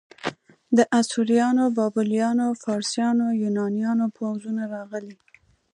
د 0.77 0.79
اسوریانو، 0.99 1.63
بابلیانو، 1.77 2.47
فارسیانو، 2.63 3.25
یونانیانو 3.43 4.05
پوځونه 4.17 4.63
راغلي. 4.75 5.17